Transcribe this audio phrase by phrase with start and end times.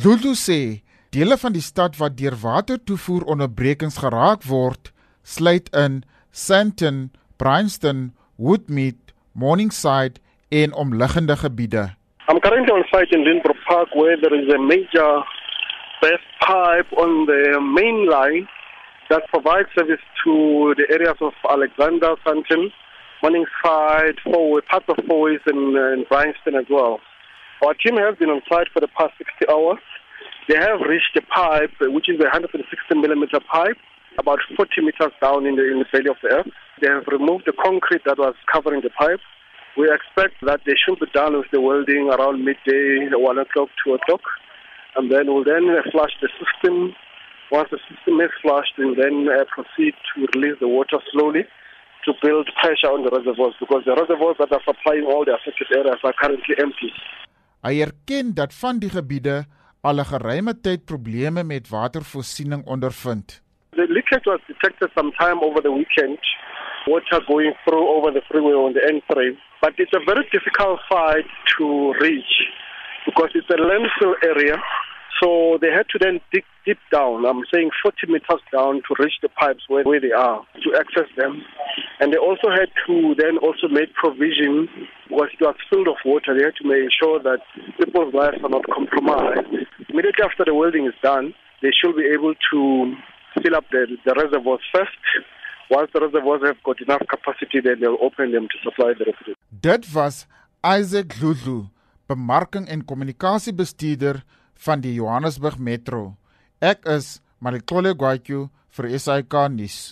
[0.00, 0.80] Lulu sê
[1.12, 4.88] dele van die stad wat deur watertoevoer onderbrekings geraak word,
[5.22, 6.00] sluit in
[6.32, 10.16] Sandton, Bryanston, Woodmead, Morningside
[10.48, 11.92] en omliggende gebiede.
[12.28, 15.10] I'm currently on site in Lindbrook Park where there is a major
[16.00, 18.48] burst pipe on the main line
[19.10, 22.72] that provides service to the areas of Alexander, Sandton,
[23.22, 27.00] Morningside, Fourway, parts of Fourways and, uh, and Bryanston as well.
[27.62, 29.78] Our team has been on site for the past 60 hours.
[30.50, 32.58] They have reached a pipe, which is a 160
[32.98, 33.78] millimeter pipe,
[34.18, 36.50] about 40 meters down in the, in the belly of the earth.
[36.82, 39.22] They have removed the concrete that was covering the pipe.
[39.78, 43.94] We expect that they should be done with the welding around midday, 1 o'clock, 2
[43.94, 44.26] o'clock.
[44.98, 46.98] And then we'll then flush the system.
[47.54, 51.46] Once the system is flushed, we'll then uh, proceed to release the water slowly
[52.04, 55.70] to build pressure on the reservoirs because the reservoirs that are supplying all the affected
[55.70, 56.90] areas are currently empty.
[57.62, 59.44] Hy erken dat van die gebiede
[59.86, 63.42] al 'n geruime tyd probleme met watervoorsiening ondervind.
[63.70, 66.20] The leakage was detected sometime over the weekend.
[66.86, 71.30] Water going through over the freeway on the N3, but it's a very difficult site
[71.56, 72.34] to reach
[73.06, 74.58] because it's a landfill area
[75.22, 79.14] So they had to then dig deep down, I'm saying 40 meters down to reach
[79.22, 81.42] the pipes where, where they are, to access them.
[82.02, 84.66] And they also had to then also make provision,
[85.06, 87.38] because it was filled of water, they had to make sure that
[87.78, 89.46] people's lives are not compromised.
[89.86, 91.30] Immediately after the welding is done,
[91.62, 92.58] they should be able to
[93.38, 94.98] fill up the, the reservoirs first.
[95.70, 99.94] Once the reservoirs have got enough capacity, then they'll open them to supply the residents.
[99.94, 100.26] Was
[100.64, 101.70] Isaac Dludlu,
[102.08, 104.24] bemarking en kommunikasiebestuurder
[104.66, 106.16] van die Johannesburg Metro.
[106.58, 109.82] Ek is Malikole Gwatyu vir SAK nuus.